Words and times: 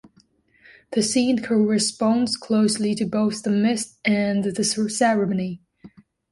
The 0.93 1.03
scene 1.03 1.43
corresponds 1.43 2.35
closely 2.35 2.95
to 2.95 3.05
both 3.05 3.43
the 3.43 3.51
myth 3.51 3.99
and 4.03 4.43
the 4.43 4.63
ceremony. 4.63 5.61